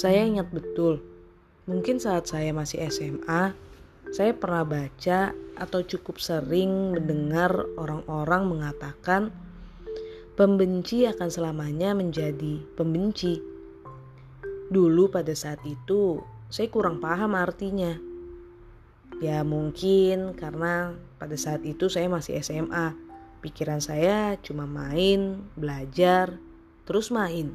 Saya 0.00 0.24
ingat 0.24 0.48
betul, 0.48 1.04
mungkin 1.68 2.00
saat 2.00 2.24
saya 2.24 2.56
masih 2.56 2.88
SMA, 2.88 3.52
saya 4.16 4.32
pernah 4.32 4.64
baca 4.64 5.36
atau 5.60 5.80
cukup 5.84 6.16
sering 6.16 6.96
mendengar 6.96 7.52
orang-orang 7.76 8.48
mengatakan 8.48 9.28
pembenci 10.40 11.04
akan 11.04 11.28
selamanya 11.28 11.92
menjadi 11.92 12.64
pembenci. 12.80 13.44
Dulu 14.72 15.12
pada 15.12 15.36
saat 15.36 15.60
itu, 15.68 16.24
saya 16.48 16.72
kurang 16.72 16.96
paham 17.04 17.36
artinya. 17.36 17.92
Ya 19.20 19.44
mungkin 19.44 20.32
karena 20.32 20.96
pada 21.20 21.36
saat 21.36 21.60
itu 21.68 21.92
saya 21.92 22.08
masih 22.08 22.40
SMA. 22.40 22.96
Pikiran 23.44 23.84
saya 23.84 24.40
cuma 24.40 24.64
main, 24.64 25.44
belajar, 25.60 26.40
terus 26.88 27.12
main. 27.12 27.52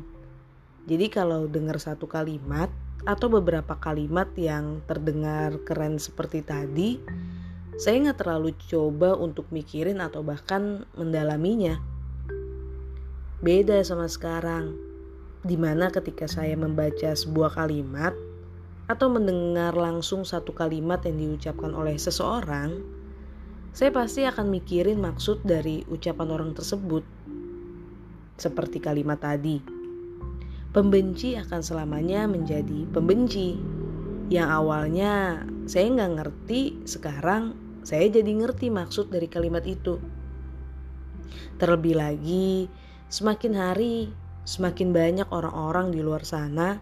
Jadi 0.86 1.10
kalau 1.10 1.50
dengar 1.50 1.82
satu 1.82 2.06
kalimat 2.06 2.70
atau 3.10 3.26
beberapa 3.26 3.74
kalimat 3.82 4.30
yang 4.38 4.86
terdengar 4.86 5.58
keren 5.66 5.98
seperti 5.98 6.46
tadi, 6.46 7.02
saya 7.82 8.06
nggak 8.06 8.22
terlalu 8.22 8.54
coba 8.70 9.18
untuk 9.18 9.50
mikirin 9.50 9.98
atau 9.98 10.22
bahkan 10.22 10.86
mendalaminya. 10.94 11.82
Beda 13.42 13.82
sama 13.82 14.06
sekarang, 14.06 14.78
di 15.42 15.58
mana 15.58 15.90
ketika 15.90 16.30
saya 16.30 16.54
membaca 16.54 17.18
sebuah 17.18 17.58
kalimat 17.58 18.14
atau 18.86 19.10
mendengar 19.10 19.74
langsung 19.74 20.22
satu 20.22 20.54
kalimat 20.54 21.02
yang 21.02 21.18
diucapkan 21.18 21.74
oleh 21.74 21.98
seseorang, 21.98 22.86
saya 23.74 23.90
pasti 23.90 24.22
akan 24.22 24.54
mikirin 24.54 25.02
maksud 25.02 25.42
dari 25.42 25.82
ucapan 25.90 26.30
orang 26.30 26.54
tersebut. 26.54 27.02
Seperti 28.38 28.78
kalimat 28.78 29.18
tadi 29.18 29.75
pembenci 30.76 31.40
akan 31.40 31.64
selamanya 31.64 32.28
menjadi 32.28 32.84
pembenci. 32.92 33.56
Yang 34.28 34.50
awalnya 34.52 35.14
saya 35.64 35.88
nggak 35.88 36.12
ngerti, 36.20 36.84
sekarang 36.84 37.56
saya 37.88 38.12
jadi 38.12 38.28
ngerti 38.28 38.68
maksud 38.68 39.08
dari 39.08 39.32
kalimat 39.32 39.64
itu. 39.64 40.04
Terlebih 41.56 41.96
lagi, 41.96 42.68
semakin 43.08 43.56
hari 43.56 44.12
semakin 44.46 44.94
banyak 44.94 45.28
orang-orang 45.34 45.90
di 45.90 46.06
luar 46.06 46.22
sana, 46.22 46.78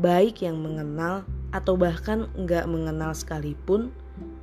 baik 0.00 0.40
yang 0.40 0.58
mengenal 0.58 1.28
atau 1.52 1.76
bahkan 1.76 2.26
nggak 2.34 2.64
mengenal 2.64 3.12
sekalipun, 3.12 3.92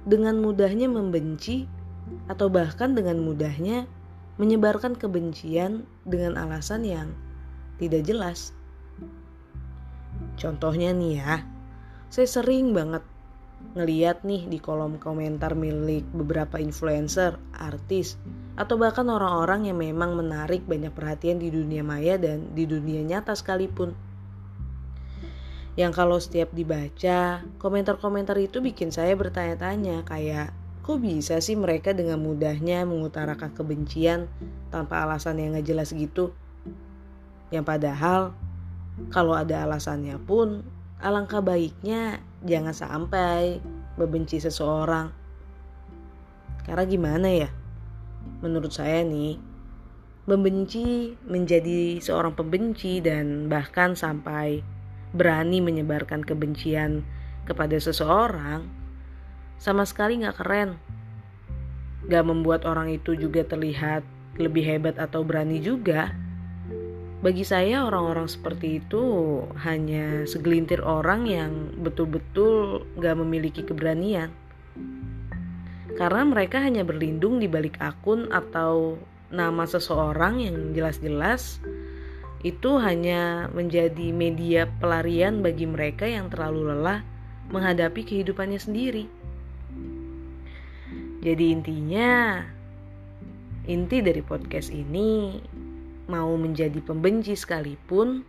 dengan 0.05 0.37
mudahnya 0.37 0.85
membenci 0.85 1.65
atau 2.29 2.47
bahkan 2.49 2.93
dengan 2.93 3.21
mudahnya 3.21 3.89
menyebarkan 4.37 4.95
kebencian 4.95 5.83
dengan 6.05 6.37
alasan 6.37 6.85
yang 6.85 7.09
tidak 7.81 8.05
jelas. 8.05 8.53
Contohnya 10.39 10.95
nih 10.95 11.19
ya, 11.19 11.43
saya 12.07 12.27
sering 12.31 12.71
banget 12.71 13.03
ngeliat 13.75 14.23
nih 14.23 14.47
di 14.47 14.57
kolom 14.57 14.95
komentar 14.97 15.51
milik 15.51 16.07
beberapa 16.15 16.63
influencer, 16.63 17.35
artis, 17.51 18.15
atau 18.55 18.79
bahkan 18.79 19.03
orang-orang 19.11 19.67
yang 19.67 19.77
memang 19.77 20.15
menarik 20.15 20.63
banyak 20.63 20.95
perhatian 20.95 21.43
di 21.43 21.51
dunia 21.51 21.83
maya 21.83 22.15
dan 22.15 22.55
di 22.55 22.63
dunia 22.63 23.03
nyata 23.03 23.35
sekalipun. 23.35 23.91
Yang 25.75 25.91
kalau 25.95 26.17
setiap 26.19 26.49
dibaca, 26.55 27.43
komentar-komentar 27.59 28.35
itu 28.39 28.59
bikin 28.63 28.95
saya 28.95 29.15
bertanya-tanya 29.15 30.07
kayak, 30.07 30.55
kok 30.83 30.99
bisa 30.99 31.39
sih 31.43 31.55
mereka 31.55 31.91
dengan 31.91 32.19
mudahnya 32.19 32.83
mengutarakan 32.87 33.51
kebencian 33.53 34.31
tanpa 34.71 35.03
alasan 35.03 35.39
yang 35.39 35.55
gak 35.55 35.67
jelas 35.67 35.91
gitu? 35.95 36.35
Yang 37.51 37.63
padahal 37.63 38.35
kalau 39.07 39.39
ada 39.39 39.63
alasannya 39.63 40.19
pun, 40.19 40.67
alangkah 40.99 41.39
baiknya 41.39 42.19
jangan 42.43 42.75
sampai 42.75 43.63
membenci 43.95 44.43
seseorang. 44.43 45.15
Karena 46.67 46.83
gimana 46.83 47.27
ya? 47.31 47.49
Menurut 48.43 48.75
saya 48.75 49.01
nih, 49.07 49.39
membenci 50.29 51.17
menjadi 51.25 51.97
seorang 51.97 52.37
pembenci 52.37 53.01
dan 53.01 53.49
bahkan 53.49 53.97
sampai 53.97 54.61
berani 55.09 55.57
menyebarkan 55.57 56.21
kebencian 56.21 57.01
kepada 57.49 57.73
seseorang 57.81 58.69
sama 59.57 59.83
sekali 59.89 60.21
gak 60.21 60.37
keren. 60.37 60.77
Gak 62.05 62.29
membuat 62.29 62.63
orang 62.69 62.93
itu 62.93 63.17
juga 63.17 63.41
terlihat 63.41 64.05
lebih 64.37 64.63
hebat 64.63 64.95
atau 65.01 65.25
berani 65.25 65.59
juga. 65.59 66.13
Bagi 67.19 67.43
saya 67.43 67.83
orang-orang 67.83 68.31
seperti 68.31 68.79
itu 68.79 69.03
hanya 69.59 70.23
segelintir 70.23 70.79
orang 70.79 71.27
yang 71.27 71.51
betul-betul 71.83 72.87
gak 72.95 73.19
memiliki 73.19 73.59
keberanian. 73.67 74.31
Karena 75.99 76.23
mereka 76.23 76.63
hanya 76.63 76.87
berlindung 76.87 77.43
di 77.43 77.51
balik 77.51 77.75
akun 77.83 78.31
atau 78.31 78.95
nama 79.35 79.67
seseorang 79.67 80.39
yang 80.39 80.71
jelas-jelas 80.71 81.59
itu 82.39 82.79
hanya 82.79 83.51
menjadi 83.51 84.15
media 84.15 84.71
pelarian 84.79 85.43
bagi 85.43 85.67
mereka 85.67 86.07
yang 86.07 86.31
terlalu 86.31 86.71
lelah 86.71 87.03
menghadapi 87.51 87.99
kehidupannya 87.99 88.63
sendiri. 88.63 89.11
Jadi 91.19 91.51
intinya, 91.51 92.47
inti 93.67 93.99
dari 93.99 94.23
podcast 94.23 94.71
ini 94.71 95.35
mau 96.09 96.33
menjadi 96.35 96.81
pembenci 96.81 97.37
sekalipun, 97.37 98.25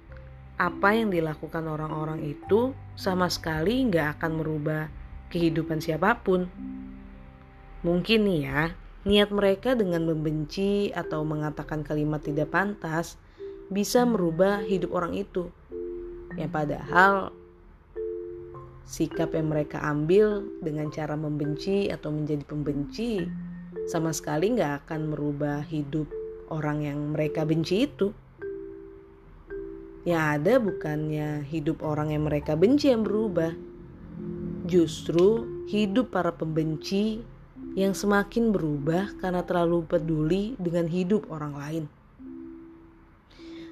apa 0.61 0.93
yang 0.93 1.09
dilakukan 1.09 1.65
orang-orang 1.65 2.21
itu 2.21 2.77
sama 2.93 3.33
sekali 3.33 3.81
nggak 3.89 4.21
akan 4.21 4.45
merubah 4.45 4.93
kehidupan 5.33 5.81
siapa 5.81 6.21
pun. 6.21 6.45
Mungkin 7.81 8.29
nih 8.29 8.41
ya, 8.45 8.63
niat 9.09 9.33
mereka 9.33 9.73
dengan 9.73 10.05
membenci 10.05 10.93
atau 10.93 11.25
mengatakan 11.25 11.81
kalimat 11.81 12.21
tidak 12.21 12.53
pantas 12.53 13.17
bisa 13.73 14.05
merubah 14.05 14.61
hidup 14.61 14.93
orang 14.93 15.17
itu. 15.17 15.49
Yang 16.37 16.53
padahal 16.53 17.15
sikap 18.85 19.33
yang 19.33 19.49
mereka 19.49 19.81
ambil 19.81 20.45
dengan 20.61 20.93
cara 20.93 21.17
membenci 21.17 21.89
atau 21.89 22.13
menjadi 22.13 22.45
pembenci 22.45 23.25
sama 23.89 24.13
sekali 24.13 24.53
nggak 24.53 24.85
akan 24.85 25.17
merubah 25.17 25.65
hidup 25.65 26.20
orang 26.51 26.85
yang 26.85 26.99
mereka 27.15 27.47
benci 27.47 27.87
itu. 27.87 28.11
Yang 30.05 30.23
ada 30.23 30.53
bukannya 30.59 31.29
hidup 31.47 31.81
orang 31.87 32.13
yang 32.13 32.27
mereka 32.27 32.59
benci 32.59 32.91
yang 32.91 33.07
berubah. 33.07 33.55
Justru 34.67 35.47
hidup 35.71 36.13
para 36.13 36.35
pembenci 36.35 37.23
yang 37.79 37.95
semakin 37.95 38.51
berubah 38.51 39.15
karena 39.23 39.47
terlalu 39.47 39.87
peduli 39.87 40.59
dengan 40.59 40.91
hidup 40.91 41.31
orang 41.31 41.55
lain. 41.55 41.85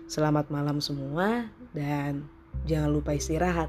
Selamat 0.08 0.48
malam 0.48 0.80
semua 0.80 1.50
dan 1.74 2.24
jangan 2.64 2.90
lupa 2.94 3.12
istirahat. 3.12 3.68